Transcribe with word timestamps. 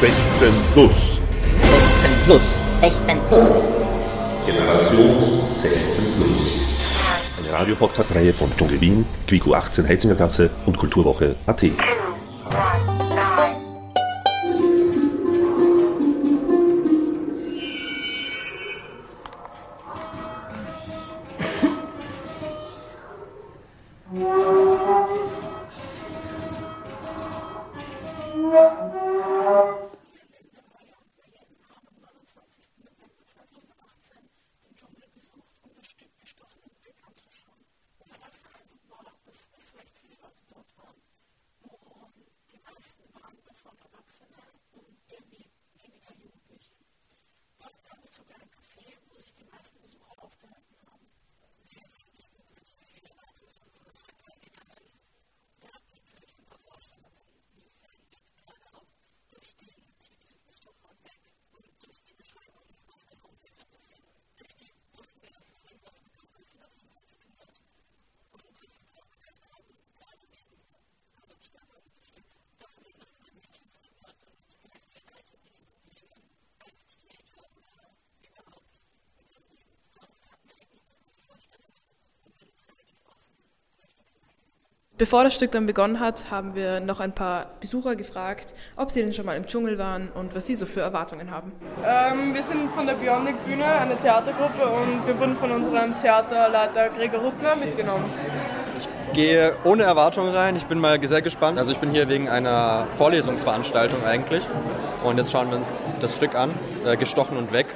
16 0.00 0.48
plus. 0.72 1.20
16 1.60 2.10
plus. 2.24 2.40
16 2.80 3.18
plus. 3.28 3.48
Generation 4.46 5.52
16 5.52 6.02
plus. 6.16 6.52
Eine 7.38 7.52
Radiopodcast-Reihe 7.52 8.32
von 8.32 8.48
Dschungel 8.56 8.80
Wien, 8.80 9.04
Quico 9.26 9.52
18 9.52 9.86
Heizingergasse 9.86 10.48
und 10.64 10.78
Kulturwoche 10.78 11.36
AT. 11.44 11.64
Bevor 85.00 85.24
das 85.24 85.34
Stück 85.34 85.52
dann 85.52 85.64
begonnen 85.64 85.98
hat, 85.98 86.30
haben 86.30 86.54
wir 86.54 86.78
noch 86.78 87.00
ein 87.00 87.12
paar 87.12 87.46
Besucher 87.58 87.96
gefragt, 87.96 88.54
ob 88.76 88.90
sie 88.90 89.00
denn 89.00 89.14
schon 89.14 89.24
mal 89.24 89.34
im 89.34 89.46
Dschungel 89.46 89.78
waren 89.78 90.10
und 90.12 90.34
was 90.34 90.46
sie 90.46 90.54
so 90.54 90.66
für 90.66 90.82
Erwartungen 90.82 91.30
haben. 91.30 91.52
Ähm, 91.82 92.34
wir 92.34 92.42
sind 92.42 92.70
von 92.72 92.86
der 92.86 92.92
Bionic 92.92 93.42
Bühne, 93.46 93.64
eine 93.64 93.96
Theatergruppe, 93.96 94.62
und 94.62 95.06
wir 95.06 95.18
wurden 95.18 95.36
von 95.36 95.52
unserem 95.52 95.96
Theaterleiter 95.96 96.90
Gregor 96.90 97.20
Ruttner 97.20 97.56
mitgenommen. 97.56 98.04
Ich 98.78 99.14
gehe 99.14 99.54
ohne 99.64 99.84
Erwartungen 99.84 100.34
rein. 100.34 100.54
Ich 100.56 100.66
bin 100.66 100.78
mal 100.78 101.00
sehr 101.08 101.22
gespannt. 101.22 101.58
Also 101.58 101.72
ich 101.72 101.78
bin 101.78 101.92
hier 101.92 102.10
wegen 102.10 102.28
einer 102.28 102.86
Vorlesungsveranstaltung 102.98 104.04
eigentlich. 104.04 104.46
Und 105.02 105.16
jetzt 105.16 105.32
schauen 105.32 105.48
wir 105.50 105.56
uns 105.56 105.88
das 106.00 106.14
Stück 106.14 106.34
an, 106.34 106.50
äh, 106.84 106.98
gestochen 106.98 107.38
und 107.38 107.54
weg. 107.54 107.68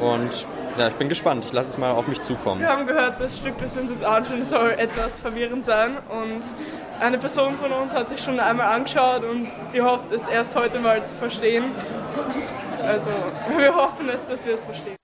Und 0.00 0.46
ja, 0.78 0.88
ich 0.88 0.94
bin 0.94 1.08
gespannt. 1.08 1.44
Ich 1.44 1.52
lasse 1.52 1.70
es 1.70 1.78
mal 1.78 1.92
auf 1.92 2.06
mich 2.08 2.20
zukommen. 2.22 2.60
Wir 2.60 2.68
haben 2.68 2.86
gehört, 2.86 3.20
das 3.20 3.38
Stück, 3.38 3.58
das 3.58 3.74
wir 3.74 3.82
uns 3.82 3.90
jetzt 3.90 4.04
anschauen, 4.04 4.44
soll 4.44 4.70
etwas 4.72 5.20
verwirrend 5.20 5.64
sein. 5.64 5.96
Und 6.08 6.42
eine 7.00 7.18
Person 7.18 7.54
von 7.56 7.72
uns 7.72 7.94
hat 7.94 8.08
sich 8.08 8.20
schon 8.20 8.40
einmal 8.40 8.74
angeschaut 8.74 9.24
und 9.24 9.46
die 9.72 9.80
hofft, 9.80 10.12
es 10.12 10.28
erst 10.28 10.54
heute 10.56 10.78
mal 10.78 11.04
zu 11.06 11.14
verstehen. 11.14 11.64
Also 12.82 13.10
wir 13.56 13.74
hoffen 13.74 14.08
es, 14.08 14.26
dass 14.26 14.44
wir 14.44 14.54
es 14.54 14.64
verstehen. 14.64 14.95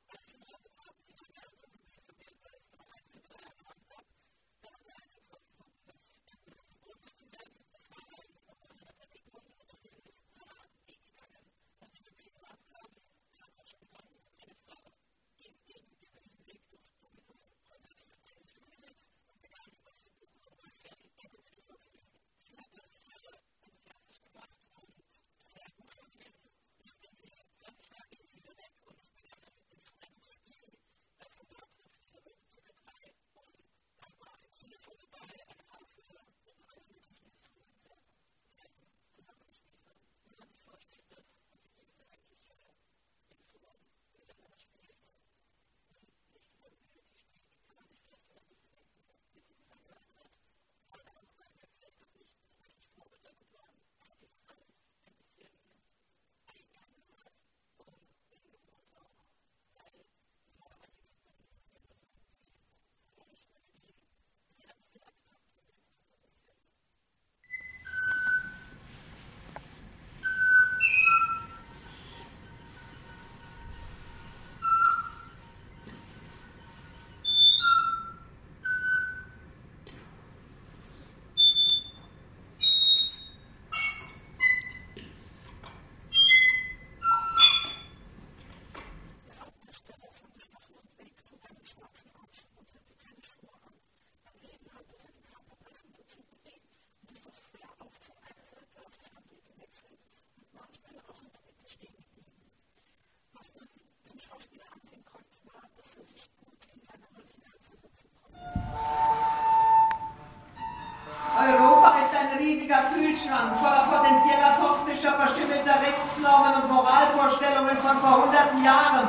Riesiger 112.72 112.84
Kühlschrank 112.94 113.52
voller 113.60 113.84
potenzieller 113.90 114.56
toxischer, 114.60 115.14
verstümmelter 115.16 115.76
Rechtsnormen 115.80 116.62
und 116.62 116.72
Moralvorstellungen 116.72 117.76
von 117.76 117.96
vor 117.98 118.24
hunderten 118.24 118.64
Jahren. 118.64 119.08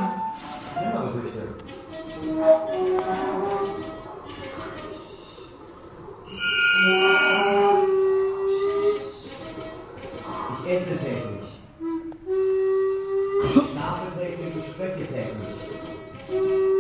Ich 10.66 10.72
esse 10.72 10.98
täglich. 10.98 11.44
Ich 13.46 13.72
schlafe 13.72 14.08
täglich, 14.18 14.56
ich 14.58 14.72
spreche 14.72 15.06
täglich. 15.08 15.54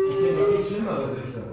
Ich 0.09 0.17
bin 0.17 0.39
noch 0.39 0.47
viel 0.47 0.65
schlimmere 0.67 1.07
Süchte. 1.09 1.52